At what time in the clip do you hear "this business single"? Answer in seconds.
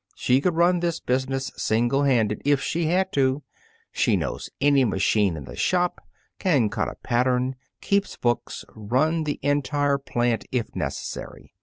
0.79-2.01